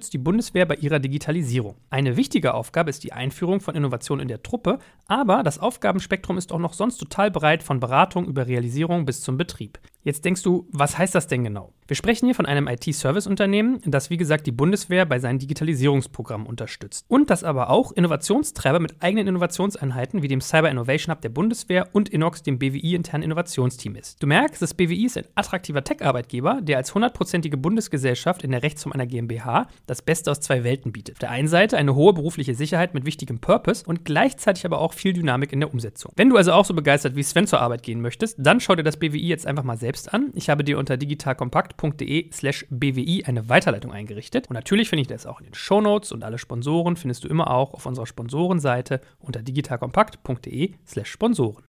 [0.00, 1.76] unterstützt die Bundeswehr bei ihrer Digitalisierung.
[1.90, 6.52] Eine wichtige Aufgabe ist die Einführung von Innovationen in der Truppe, aber das Aufgabenspektrum ist
[6.52, 9.78] auch noch sonst total breit von Beratung über Realisierung bis zum Betrieb.
[10.02, 11.74] Jetzt denkst du, was heißt das denn genau?
[11.86, 17.04] Wir sprechen hier von einem IT-Service-Unternehmen, das wie gesagt die Bundeswehr bei seinen Digitalisierungsprogrammen unterstützt.
[17.08, 21.88] Und das aber auch Innovationstreiber mit eigenen Innovationseinheiten wie dem Cyber Innovation Hub der Bundeswehr
[21.92, 24.22] und Inox, dem BWI-internen Innovationsteam ist.
[24.22, 28.92] Du merkst, das BWI ist ein attraktiver Tech-Arbeitgeber, der als hundertprozentige Bundesgesellschaft in der Rechtsform
[28.92, 31.16] einer GmbH das Beste aus zwei Welten bietet.
[31.16, 34.92] Auf der einen Seite eine hohe berufliche Sicherheit mit wichtigem Purpose und gleichzeitig aber auch
[34.92, 36.12] viel Dynamik in der Umsetzung.
[36.16, 38.84] Wenn du also auch so begeistert wie Sven zur Arbeit gehen möchtest, dann schau dir
[38.84, 40.30] das BWI jetzt einfach mal selbst an.
[40.34, 44.48] Ich habe dir unter digitalkompakt.de slash BWI eine Weiterleitung eingerichtet.
[44.48, 47.50] Und natürlich finde ich das auch in den Shownotes und alle Sponsoren findest du immer
[47.50, 51.64] auch auf unserer Sponsorenseite unter digitalkompakt.de slash Sponsoren.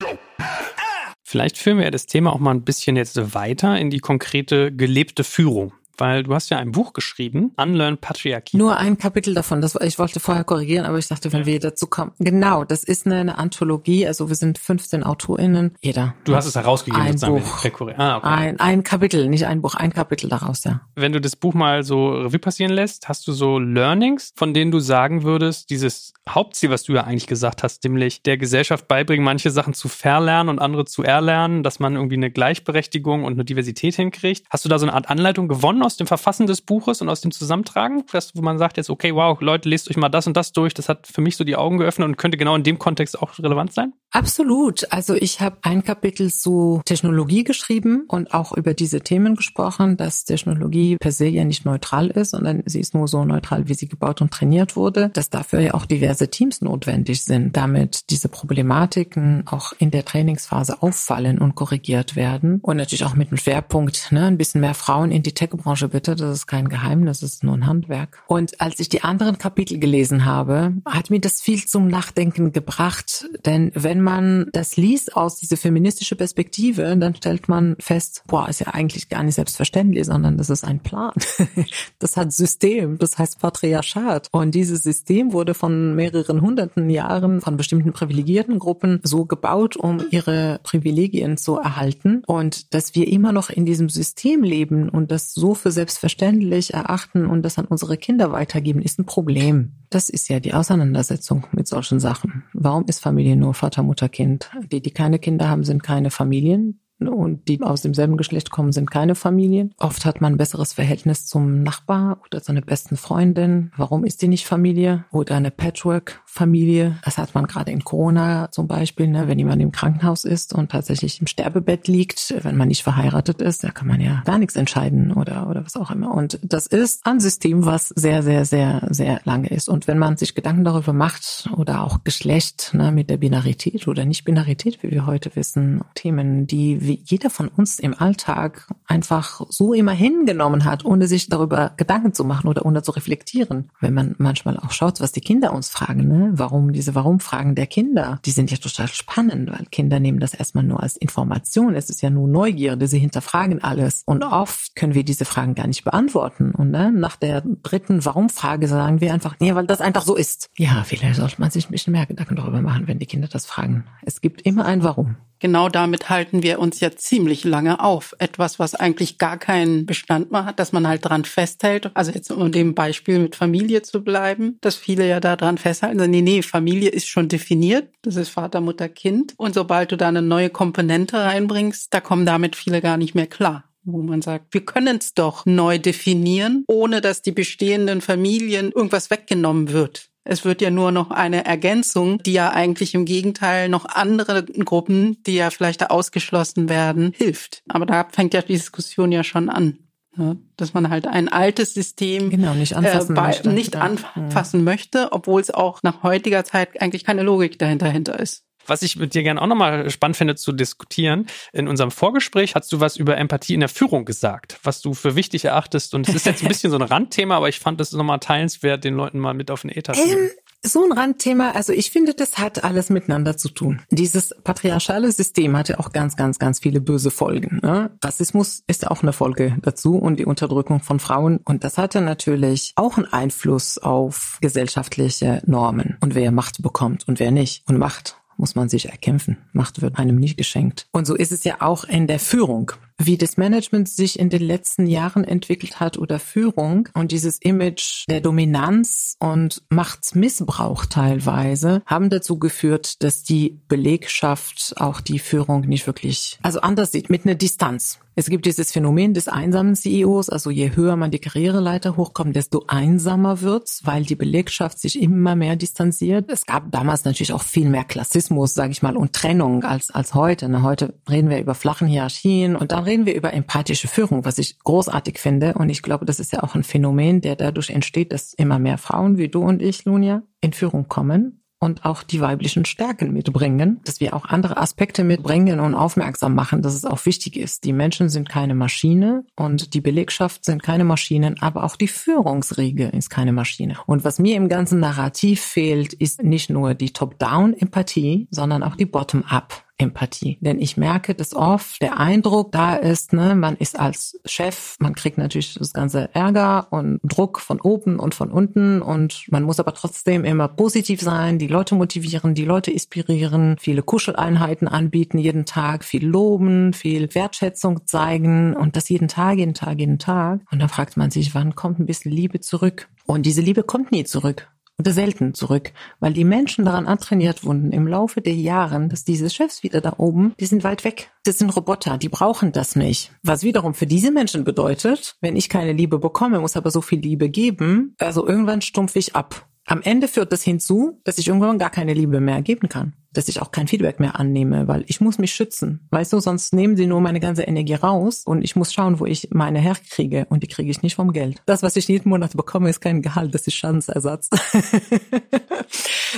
[1.23, 5.23] Vielleicht führen wir das Thema auch mal ein bisschen jetzt weiter in die konkrete gelebte
[5.23, 8.57] Führung weil du hast ja ein Buch geschrieben, Unlearn Patriarchy.
[8.57, 9.61] Nur ein Kapitel davon.
[9.61, 11.45] Das, ich wollte vorher korrigieren, aber ich dachte, wenn ja.
[11.45, 12.11] wir dazu kommen.
[12.19, 14.07] Genau, das ist eine, eine, Anthologie.
[14.07, 15.75] Also wir sind 15 AutorInnen.
[15.81, 16.15] Jeder.
[16.23, 17.65] Du hast es herausgegeben, ein Buch.
[17.97, 18.27] Ah, okay.
[18.27, 20.81] ein, ein Kapitel, nicht ein Buch, ein Kapitel daraus, ja.
[20.95, 24.71] Wenn du das Buch mal so Revue passieren lässt, hast du so Learnings, von denen
[24.71, 29.23] du sagen würdest, dieses Hauptziel, was du ja eigentlich gesagt hast, nämlich der Gesellschaft beibringen,
[29.23, 33.45] manche Sachen zu verlernen und andere zu erlernen, dass man irgendwie eine Gleichberechtigung und eine
[33.45, 34.45] Diversität hinkriegt.
[34.49, 37.21] Hast du da so eine Art Anleitung gewonnen aus dem Verfassen des Buches und aus
[37.21, 38.03] dem Zusammentragen,
[38.35, 40.75] wo man sagt jetzt, okay, wow, Leute, lest euch mal das und das durch.
[40.75, 43.39] Das hat für mich so die Augen geöffnet und könnte genau in dem Kontext auch
[43.39, 43.93] relevant sein?
[44.11, 44.91] Absolut.
[44.91, 50.25] Also ich habe ein Kapitel zu Technologie geschrieben und auch über diese Themen gesprochen, dass
[50.25, 53.87] Technologie per se ja nicht neutral ist, sondern sie ist nur so neutral, wie sie
[53.87, 59.43] gebaut und trainiert wurde, dass dafür ja auch diverse Teams notwendig sind, damit diese Problematiken
[59.45, 62.59] auch in der Trainingsphase auffallen und korrigiert werden.
[62.61, 66.15] Und natürlich auch mit dem Schwerpunkt, ne, ein bisschen mehr Frauen in die Tech-Branche bitte,
[66.15, 68.23] das ist kein Geheimnis, das ist nur ein Handwerk.
[68.27, 73.29] Und als ich die anderen Kapitel gelesen habe, hat mir das viel zum Nachdenken gebracht,
[73.45, 78.47] denn wenn wenn man das liest aus dieser feministischen Perspektive, dann stellt man fest, boah,
[78.47, 81.13] ist ja eigentlich gar nicht selbstverständlich, sondern das ist ein Plan.
[81.99, 84.29] Das hat System, das heißt Patriarchat.
[84.31, 90.01] Und dieses System wurde von mehreren hunderten Jahren von bestimmten privilegierten Gruppen so gebaut, um
[90.09, 92.23] ihre Privilegien zu erhalten.
[92.25, 97.25] Und dass wir immer noch in diesem System leben und das so für selbstverständlich erachten
[97.25, 99.78] und das an unsere Kinder weitergeben, ist ein Problem.
[99.89, 102.43] Das ist ja die Auseinandersetzung mit solchen Sachen.
[102.53, 104.51] Warum ist Familie nur Vater, Mutter, Kind?
[104.71, 108.91] Die, die keine Kinder haben, sind keine Familien und die aus demselben Geschlecht kommen, sind
[108.91, 109.73] keine Familien.
[109.77, 113.71] Oft hat man ein besseres Verhältnis zum Nachbar oder zu einer besten Freundin.
[113.77, 115.05] Warum ist die nicht Familie?
[115.11, 116.97] Oder eine Patchwork-Familie.
[117.03, 119.27] Das hat man gerade in Corona zum Beispiel, ne?
[119.27, 123.63] wenn jemand im Krankenhaus ist und tatsächlich im Sterbebett liegt, wenn man nicht verheiratet ist,
[123.63, 126.13] da kann man ja gar nichts entscheiden oder, oder was auch immer.
[126.13, 129.69] Und das ist ein System, was sehr, sehr, sehr, sehr lange ist.
[129.69, 134.05] Und wenn man sich Gedanken darüber macht oder auch Geschlecht ne, mit der Binarität oder
[134.05, 139.73] Nicht-Binarität, wie wir heute wissen, Themen, die wie jeder von uns im Alltag einfach so
[139.73, 143.69] immer hingenommen hat, ohne sich darüber Gedanken zu machen oder ohne zu reflektieren.
[143.79, 146.31] Wenn man manchmal auch schaut, was die Kinder uns fragen, ne?
[146.33, 150.63] warum diese Warum-Fragen der Kinder, die sind ja total spannend, weil Kinder nehmen das erstmal
[150.63, 151.75] nur als Information.
[151.75, 154.03] Es ist ja nur Neugierde, sie hinterfragen alles.
[154.05, 156.51] Und oft können wir diese Fragen gar nicht beantworten.
[156.51, 160.49] Und ne, nach der dritten Warum-Frage sagen wir einfach, nee, weil das einfach so ist.
[160.57, 163.45] Ja, vielleicht sollte man sich ein bisschen mehr Gedanken darüber machen, wenn die Kinder das
[163.45, 163.85] fragen.
[164.03, 165.17] Es gibt immer ein Warum.
[165.39, 168.13] Genau damit halten wir uns ja ziemlich lange auf.
[168.19, 171.91] Etwas, was eigentlich gar keinen Bestand mehr hat, dass man halt dran festhält.
[171.93, 176.09] Also jetzt um dem Beispiel mit Familie zu bleiben, dass viele ja da dran festhalten,
[176.09, 177.89] nee, nee, Familie ist schon definiert.
[178.01, 179.33] Das ist Vater, Mutter, Kind.
[179.37, 183.27] Und sobald du da eine neue Komponente reinbringst, da kommen damit viele gar nicht mehr
[183.27, 188.71] klar wo man sagt, wir können es doch neu definieren, ohne dass die bestehenden Familien
[188.71, 190.08] irgendwas weggenommen wird.
[190.29, 195.17] Es wird ja nur noch eine Ergänzung, die ja eigentlich im Gegenteil noch andere Gruppen,
[195.23, 197.63] die ja vielleicht da ausgeschlossen werden, hilft.
[197.67, 199.79] Aber da fängt ja die Diskussion ja schon an.
[200.15, 203.49] Ja, dass man halt ein altes System genau, nicht anfassen, äh, möchte.
[203.49, 208.43] Nicht anfassen möchte, obwohl es auch nach heutiger Zeit eigentlich keine Logik dahinter ist.
[208.67, 212.71] Was ich mit dir gerne auch nochmal spannend finde zu diskutieren, in unserem Vorgespräch hast
[212.71, 215.93] du was über Empathie in der Führung gesagt, was du für wichtig erachtest.
[215.93, 218.83] Und es ist jetzt ein bisschen so ein Randthema, aber ich fand das nochmal teilenswert,
[218.83, 220.01] den Leuten mal mit auf den Äther zu.
[220.01, 220.29] Ähm,
[220.61, 223.81] so ein Randthema, also ich finde, das hat alles miteinander zu tun.
[223.91, 227.59] Dieses patriarchale System hat ja auch ganz, ganz, ganz viele böse Folgen.
[227.63, 227.91] Ne?
[228.03, 231.39] Rassismus ist auch eine Folge dazu und die Unterdrückung von Frauen.
[231.45, 237.19] Und das hatte natürlich auch einen Einfluss auf gesellschaftliche Normen und wer Macht bekommt und
[237.19, 237.63] wer nicht.
[237.67, 239.37] Und Macht muss man sich erkämpfen.
[239.51, 240.87] Macht wird einem nicht geschenkt.
[240.91, 242.71] Und so ist es ja auch in der Führung.
[243.01, 248.03] Wie das Management sich in den letzten Jahren entwickelt hat oder Führung und dieses Image
[248.09, 255.87] der Dominanz und Machtsmissbrauch teilweise haben dazu geführt, dass die Belegschaft auch die Führung nicht
[255.87, 257.99] wirklich, also anders sieht, mit einer Distanz.
[258.19, 262.65] Es gibt dieses Phänomen des einsamen CEOs, also je höher man die Karriereleiter hochkommt, desto
[262.67, 266.29] einsamer wird's, weil die Belegschaft sich immer mehr distanziert.
[266.29, 270.15] Es gab damals natürlich auch viel mehr Klassismus, sage ich mal, und Trennung als, als
[270.15, 270.49] heute.
[270.63, 274.59] Heute reden wir über flachen Hierarchien und dann reden wir über empathische Führung, was ich
[274.59, 275.53] großartig finde.
[275.53, 278.77] Und ich glaube, das ist ja auch ein Phänomen, der dadurch entsteht, dass immer mehr
[278.77, 283.81] Frauen wie du und ich, Lunia, in Führung kommen und auch die weiblichen Stärken mitbringen,
[283.83, 287.65] dass wir auch andere Aspekte mitbringen und aufmerksam machen, dass es auch wichtig ist.
[287.65, 292.87] Die Menschen sind keine Maschine und die Belegschaft sind keine Maschinen, aber auch die Führungsriege
[292.87, 293.75] ist keine Maschine.
[293.85, 298.85] Und was mir im ganzen Narrativ fehlt, ist nicht nur die Top-Down-Empathie, sondern auch die
[298.85, 299.68] Bottom-Up.
[299.79, 300.37] Empathie.
[300.41, 304.93] Denn ich merke, dass oft der Eindruck da ist, ne, man ist als Chef, man
[304.93, 309.59] kriegt natürlich das ganze Ärger und Druck von oben und von unten und man muss
[309.59, 315.45] aber trotzdem immer positiv sein, die Leute motivieren, die Leute inspirieren, viele Kuscheleinheiten anbieten jeden
[315.45, 320.41] Tag, viel loben, viel Wertschätzung zeigen und das jeden Tag, jeden Tag, jeden Tag.
[320.51, 322.89] Und dann fragt man sich, wann kommt ein bisschen Liebe zurück?
[323.05, 324.49] Und diese Liebe kommt nie zurück
[324.85, 329.63] selten zurück, weil die Menschen daran antrainiert wurden im Laufe der Jahren, dass diese Chefs
[329.63, 331.11] wieder da oben, die sind weit weg.
[331.23, 333.11] Das sind Roboter, die brauchen das nicht.
[333.23, 336.99] Was wiederum für diese Menschen bedeutet, wenn ich keine Liebe bekomme, muss aber so viel
[336.99, 339.45] Liebe geben, also irgendwann stumpf ich ab.
[339.69, 343.27] Am Ende führt das hinzu, dass ich irgendwann gar keine Liebe mehr geben kann dass
[343.27, 345.87] ich auch kein Feedback mehr annehme, weil ich muss mich schützen.
[345.89, 349.05] Weißt du, sonst nehmen sie nur meine ganze Energie raus und ich muss schauen, wo
[349.05, 351.41] ich meine herkriege und die kriege ich nicht vom Geld.
[351.45, 354.29] Das, was ich jeden Monat bekomme, ist kein Gehalt, das ist Schadensersatz.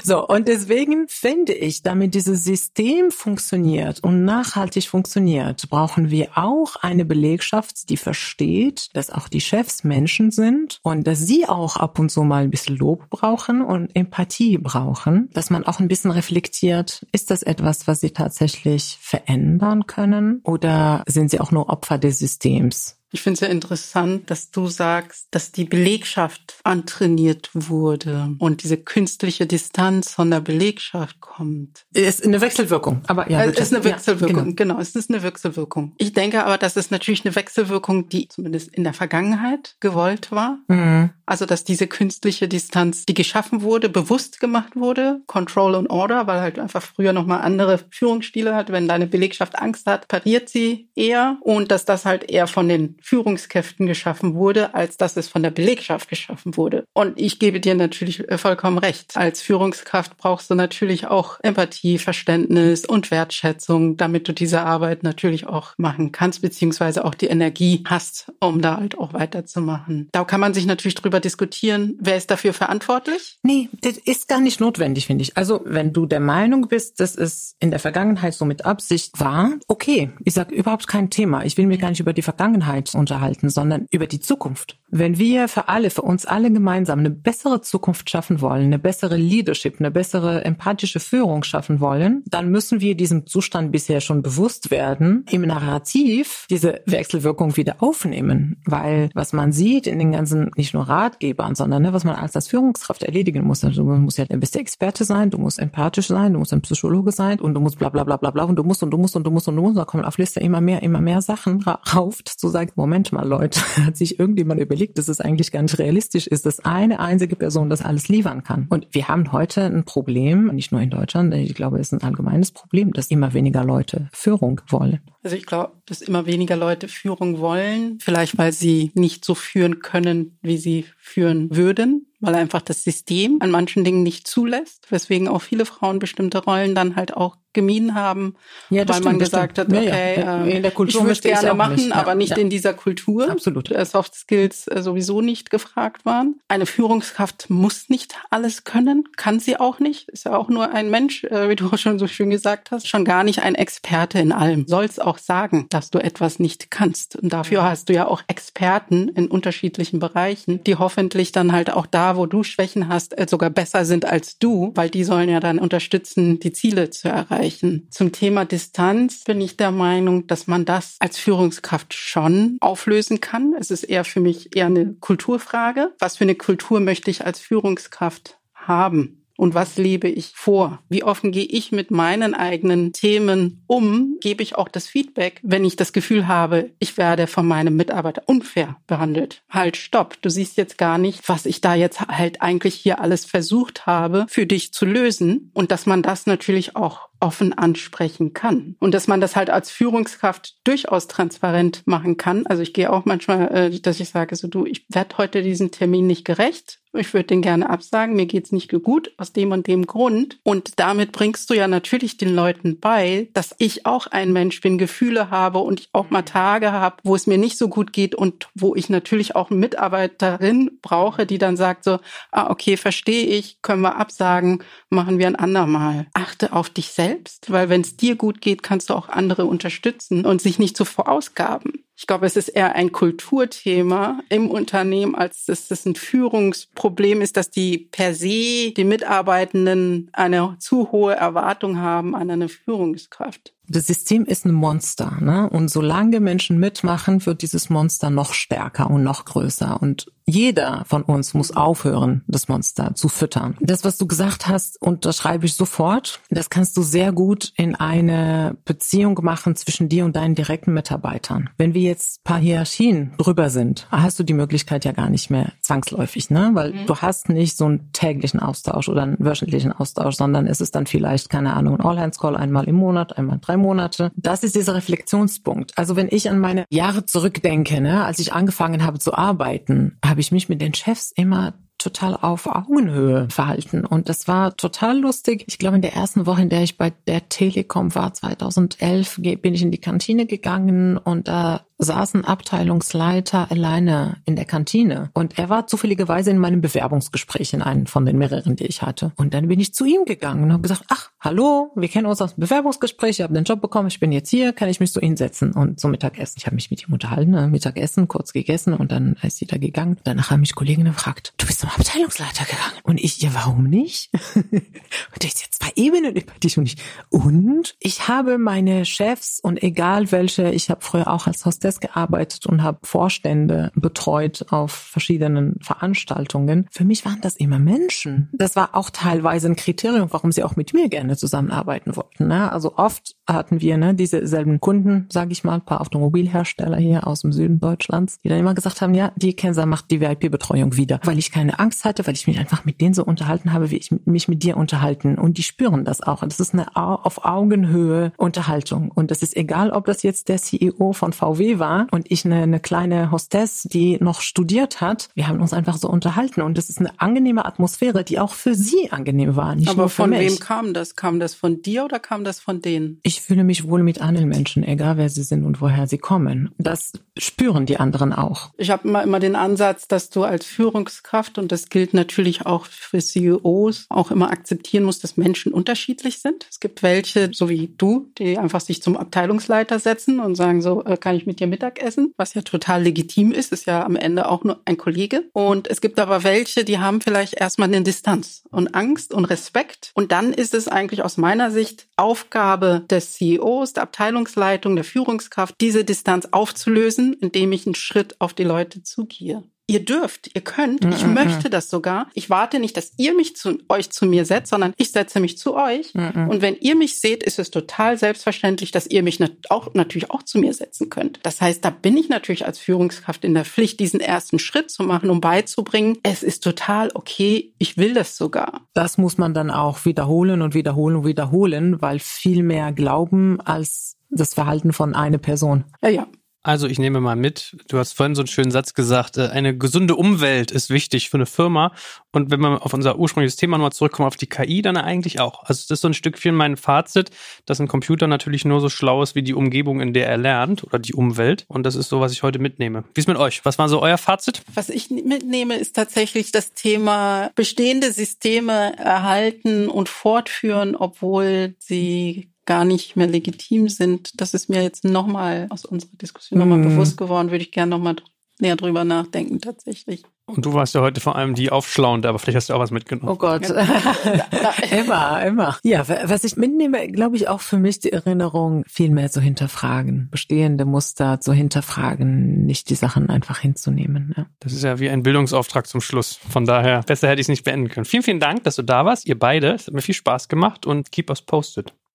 [0.04, 6.76] so, und deswegen finde ich, damit dieses System funktioniert und nachhaltig funktioniert, brauchen wir auch
[6.78, 12.00] eine Belegschaft, die versteht, dass auch die Chefs Menschen sind und dass sie auch ab
[12.00, 16.12] und zu mal ein bisschen Lob brauchen und Empathie brauchen, dass man auch ein bisschen
[16.12, 21.98] reflektiert, ist das etwas, was Sie tatsächlich verändern können oder sind Sie auch nur Opfer
[21.98, 23.01] des Systems?
[23.13, 28.78] Ich finde es ja interessant, dass du sagst, dass die Belegschaft antrainiert wurde und diese
[28.78, 31.86] künstliche Distanz von der Belegschaft kommt.
[31.93, 33.43] Ist eine Wechselwirkung, aber ja.
[33.43, 34.56] Es ist eine Wechselwirkung, ja, genau.
[34.56, 34.80] genau.
[34.80, 35.93] Es ist eine Wechselwirkung.
[35.97, 40.60] Ich denke aber, das ist natürlich eine Wechselwirkung, die zumindest in der Vergangenheit gewollt war.
[40.67, 41.10] Mhm.
[41.26, 46.39] Also, dass diese künstliche Distanz, die geschaffen wurde, bewusst gemacht wurde, Control and Order, weil
[46.39, 48.71] halt einfach früher nochmal andere Führungsstile hat.
[48.71, 52.97] Wenn deine Belegschaft Angst hat, pariert sie eher und dass das halt eher von den
[53.02, 56.86] Führungskräften geschaffen wurde, als dass es von der Belegschaft geschaffen wurde.
[56.94, 59.16] Und ich gebe dir natürlich äh, vollkommen recht.
[59.16, 65.48] Als Führungskraft brauchst du natürlich auch Empathie, Verständnis und Wertschätzung, damit du diese Arbeit natürlich
[65.48, 70.10] auch machen kannst, beziehungsweise auch die Energie hast, um da halt auch weiterzumachen.
[70.12, 73.38] Da kann man sich natürlich drüber diskutieren, wer ist dafür verantwortlich?
[73.44, 75.38] Nee, das ist gar nicht notwendig, finde ich.
[75.38, 79.52] Also, wenn du der Meinung bist, dass es in der Vergangenheit so mit Absicht war,
[79.68, 81.44] okay, ich sage überhaupt kein Thema.
[81.46, 84.81] Ich will mir gar nicht über die Vergangenheit unterhalten, sondern über die Zukunft.
[84.91, 89.15] Wenn wir für alle, für uns alle gemeinsam eine bessere Zukunft schaffen wollen, eine bessere
[89.15, 94.69] Leadership, eine bessere empathische Führung schaffen wollen, dann müssen wir diesem Zustand bisher schon bewusst
[94.69, 98.58] werden, im Narrativ diese Wechselwirkung wieder aufnehmen.
[98.65, 102.36] Weil was man sieht in den ganzen, nicht nur Ratgebern, sondern ne, was man als,
[102.36, 106.08] als Führungskraft erledigen muss, also du musst ja der beste Experte sein, du musst empathisch
[106.08, 108.58] sein, du musst ein Psychologe sein und du musst bla bla bla bla bla und
[108.58, 110.41] du musst und du musst und du musst und du musst, da kommen auf Liste
[110.41, 114.81] immer mehr, immer mehr Sachen rauf, zu sagen, Moment mal, Leute, hat sich irgendjemand überlegt,
[114.89, 118.67] dass es eigentlich gar nicht realistisch ist, dass eine einzige Person das alles liefern kann.
[118.70, 122.08] Und wir haben heute ein Problem, nicht nur in Deutschland, ich glaube, es ist ein
[122.08, 125.02] allgemeines Problem, dass immer weniger Leute Führung wollen.
[125.24, 129.80] Also ich glaube, dass immer weniger Leute Führung wollen, vielleicht weil sie nicht so führen
[129.80, 135.28] können, wie sie führen würden weil einfach das System an manchen Dingen nicht zulässt, weswegen
[135.28, 138.36] auch viele Frauen bestimmte Rollen dann halt auch gemieden haben,
[138.70, 140.44] ja, weil stimmt, man gesagt hat, okay, ja, ja.
[140.46, 141.96] in der Kultur ich würde gerne ich machen, nicht.
[141.96, 143.30] aber nicht in dieser Kultur.
[143.30, 143.72] Absolut.
[143.86, 146.36] Soft Skills äh, sowieso nicht gefragt waren.
[146.48, 150.90] Eine Führungskraft muss nicht alles können, kann sie auch nicht, ist ja auch nur ein
[150.90, 154.32] Mensch, äh, wie du schon so schön gesagt hast, schon gar nicht ein Experte in
[154.32, 154.66] allem.
[154.68, 157.16] Soll's auch sagen, dass du etwas nicht kannst.
[157.16, 161.86] Und dafür hast du ja auch Experten in unterschiedlichen Bereichen, die hoffentlich dann halt auch
[161.86, 165.40] da wo du Schwächen hast, äh, sogar besser sind als du, weil die sollen ja
[165.40, 167.40] dann unterstützen, die Ziele zu erreichen.
[167.89, 173.54] Zum Thema Distanz bin ich der Meinung, dass man das als Führungskraft schon auflösen kann.
[173.60, 175.93] Es ist eher für mich eher eine Kulturfrage.
[175.99, 179.21] Was für eine Kultur möchte ich als Führungskraft haben?
[179.41, 180.84] und was lebe ich vor?
[180.88, 184.17] Wie offen gehe ich mit meinen eigenen Themen um?
[184.21, 188.21] Gebe ich auch das Feedback, wenn ich das Gefühl habe, ich werde von meinem Mitarbeiter
[188.27, 189.41] unfair behandelt?
[189.49, 190.21] Halt, stopp.
[190.21, 194.27] Du siehst jetzt gar nicht, was ich da jetzt halt eigentlich hier alles versucht habe,
[194.30, 198.75] für dich zu lösen und dass man das natürlich auch offen ansprechen kann.
[198.79, 202.45] Und dass man das halt als Führungskraft durchaus transparent machen kann.
[202.47, 205.71] Also ich gehe auch manchmal, äh, dass ich sage, so du, ich werde heute diesen
[205.71, 209.67] Termin nicht gerecht ich würde den gerne absagen, mir geht's nicht gut aus dem und
[209.67, 210.39] dem Grund.
[210.43, 214.77] Und damit bringst du ja natürlich den Leuten bei, dass ich auch ein Mensch bin,
[214.77, 218.15] Gefühle habe und ich auch mal Tage habe, wo es mir nicht so gut geht
[218.15, 221.99] und wo ich natürlich auch eine Mitarbeiterin brauche, die dann sagt so,
[222.31, 226.07] ah, okay, verstehe ich, können wir absagen, machen wir ein andermal.
[226.13, 227.11] Achte auf dich selbst,
[227.47, 230.86] weil wenn es dir gut geht, kannst du auch andere unterstützen und sich nicht zu
[230.86, 231.84] verausgaben.
[231.95, 237.38] Ich glaube, es ist eher ein Kulturthema im Unternehmen, als dass es ein Führungsproblem ist,
[237.38, 243.88] dass die per se die Mitarbeitenden eine zu hohe Erwartung haben an eine Führungskraft das
[243.88, 245.50] System ist ein Monster, ne?
[245.50, 249.82] Und solange Menschen mitmachen, wird dieses Monster noch stärker und noch größer.
[249.82, 253.58] Und jeder von uns muss aufhören, das Monster zu füttern.
[253.60, 256.21] Das, was du gesagt hast, unterschreibe ich sofort.
[256.30, 261.50] Das kannst du sehr gut in eine Beziehung machen zwischen dir und deinen direkten Mitarbeitern.
[261.58, 265.54] Wenn wir jetzt paar Hierarchien drüber sind, hast du die Möglichkeit ja gar nicht mehr
[265.62, 266.52] zwangsläufig, ne?
[266.54, 266.86] Weil mhm.
[266.88, 270.88] du hast nicht so einen täglichen Austausch oder einen wöchentlichen Austausch, sondern es ist dann
[270.88, 274.12] vielleicht, keine Ahnung, ein All-Hands-Call einmal im Monat, einmal drei Monate.
[274.15, 275.78] Das ist dieser Reflexionspunkt.
[275.78, 280.21] Also wenn ich an meine Jahre zurückdenke, ne, als ich angefangen habe zu arbeiten, habe
[280.21, 283.86] ich mich mit den Chefs immer total auf Augenhöhe verhalten.
[283.86, 285.45] Und das war total lustig.
[285.47, 289.54] Ich glaube, in der ersten Woche, in der ich bei der Telekom war, 2011, bin
[289.54, 295.10] ich in die Kantine gegangen und da saß ein Abteilungsleiter alleine in der Kantine.
[295.13, 299.12] Und er war zufälligerweise in meinem Bewerbungsgespräch in einem von den mehreren, die ich hatte.
[299.15, 302.22] Und dann bin ich zu ihm gegangen und habe gesagt, ach, hallo, wir kennen uns
[302.22, 304.94] aus dem Bewerbungsgespräch, ich habe den Job bekommen, ich bin jetzt hier, kann ich mich
[304.94, 306.36] zu Ihnen setzen und zum Mittagessen.
[306.38, 307.48] Ich habe mich mit ihm unterhalten, ne?
[307.48, 309.98] Mittagessen, kurz gegessen und dann ist sie da gegangen.
[310.04, 312.74] Danach haben mich Kollegen gefragt, du bist zum Abteilungsleiter gegangen.
[312.84, 314.12] Und ich, ja, warum nicht?
[314.36, 316.78] und ist jetzt zwei Ebenen über dich und ich.
[317.10, 321.79] Und ich habe meine Chefs und egal welche, ich habe früher auch als Hostess Prozess
[321.79, 326.67] gearbeitet und habe Vorstände betreut auf verschiedenen Veranstaltungen.
[326.71, 328.29] Für mich waren das immer Menschen.
[328.34, 332.27] Das war auch teilweise ein Kriterium, warum sie auch mit mir gerne zusammenarbeiten wollten.
[332.27, 332.51] Ne?
[332.51, 337.07] Also oft hatten wir ne, diese selben Kunden, sage ich mal, ein paar Automobilhersteller hier
[337.07, 340.75] aus dem Süden Deutschlands, die dann immer gesagt haben, ja, die Kenser macht die VIP-Betreuung
[340.75, 343.71] wieder, weil ich keine Angst hatte, weil ich mich einfach mit denen so unterhalten habe,
[343.71, 345.17] wie ich mich mit dir unterhalten.
[345.17, 346.21] Und die spüren das auch.
[346.21, 348.91] Das ist eine auf Augenhöhe Unterhaltung.
[348.91, 352.43] Und das ist egal, ob das jetzt der CEO von VW war und ich eine,
[352.43, 355.08] eine kleine Hostess, die noch studiert hat.
[355.15, 358.54] Wir haben uns einfach so unterhalten und das ist eine angenehme Atmosphäre, die auch für
[358.54, 359.56] sie angenehm war.
[359.56, 360.19] Nicht Aber nur für von mich.
[360.19, 360.97] wem kam das?
[360.97, 363.00] Kam das von dir oder kam das von denen?
[363.04, 366.52] Ich fühle mich wohl mit anderen Menschen, egal wer sie sind und woher sie kommen.
[366.58, 368.50] Das spüren die anderen auch.
[368.58, 372.65] Ich habe immer, immer den Ansatz, dass du als Führungskraft, und das gilt natürlich auch
[372.65, 376.47] für CEOs, auch immer akzeptieren musst, dass Menschen unterschiedlich sind.
[376.50, 380.84] Es gibt welche, so wie du, die einfach sich zum Abteilungsleiter setzen und sagen, so
[380.84, 384.28] äh, kann ich mit dir Mittagessen, was ja total legitim ist, ist ja am Ende
[384.28, 385.30] auch nur ein Kollege.
[385.34, 389.92] Und es gibt aber welche, die haben vielleicht erstmal eine Distanz und Angst und Respekt.
[389.94, 395.56] Und dann ist es eigentlich aus meiner Sicht Aufgabe des CEOs, der Abteilungsleitung, der Führungskraft,
[395.62, 399.44] diese Distanz aufzulösen, indem ich einen Schritt auf die Leute zugehe.
[399.67, 401.13] Ihr dürft, ihr könnt, ich mm -mm.
[401.13, 402.10] möchte das sogar.
[402.13, 405.38] Ich warte nicht, dass ihr mich zu euch zu mir setzt, sondern ich setze mich
[405.38, 405.93] zu euch.
[405.93, 409.19] Mm und wenn ihr mich seht, ist es total selbstverständlich, dass ihr mich
[409.50, 411.19] auch natürlich auch zu mir setzen könnt.
[411.24, 414.84] Das heißt, da bin ich natürlich als Führungskraft in der Pflicht, diesen ersten Schritt zu
[414.84, 418.62] machen, um beizubringen, es ist total okay, ich will das sogar.
[418.74, 423.97] Das muss man dann auch wiederholen und wiederholen und wiederholen, weil viel mehr glauben als
[424.10, 425.65] das Verhalten von einer Person.
[425.82, 426.08] Ja, ja.
[426.43, 429.56] Also ich nehme mal mit, du hast vorhin so einen schönen Satz gesagt, äh, eine
[429.56, 431.71] gesunde Umwelt ist wichtig für eine Firma.
[432.12, 435.43] Und wenn wir auf unser ursprüngliches Thema nochmal zurückkommen, auf die KI, dann eigentlich auch.
[435.43, 437.12] Also das ist so ein Stückchen mein Fazit,
[437.45, 440.63] dass ein Computer natürlich nur so schlau ist wie die Umgebung, in der er lernt
[440.63, 441.45] oder die Umwelt.
[441.47, 442.86] Und das ist so, was ich heute mitnehme.
[442.95, 443.45] Wie ist mit euch?
[443.45, 444.41] Was war so euer Fazit?
[444.56, 452.65] Was ich mitnehme, ist tatsächlich das Thema bestehende Systeme erhalten und fortführen, obwohl sie gar
[452.65, 454.19] nicht mehr legitim sind.
[454.19, 456.69] Das ist mir jetzt nochmal aus unserer Diskussion nochmal mhm.
[456.69, 457.95] bewusst geworden, würde ich gerne nochmal
[458.39, 460.04] näher drüber nachdenken tatsächlich.
[460.25, 462.71] Und du warst ja heute vor allem die Aufschlauende, aber vielleicht hast du auch was
[462.71, 463.12] mitgenommen.
[463.12, 463.49] Oh Gott.
[464.71, 465.58] immer, immer.
[465.63, 470.08] Ja, was ich mitnehme, glaube ich, auch für mich die Erinnerung, viel mehr zu hinterfragen,
[470.10, 474.13] bestehende Muster zu hinterfragen, nicht die Sachen einfach hinzunehmen.
[474.15, 474.25] Ja.
[474.39, 476.17] Das ist ja wie ein Bildungsauftrag zum Schluss.
[476.30, 477.86] Von daher, besser hätte ich es nicht beenden können.
[477.86, 479.54] Vielen, vielen Dank, dass du da warst, ihr beide.
[479.54, 481.73] Es hat mir viel Spaß gemacht und keep us posted.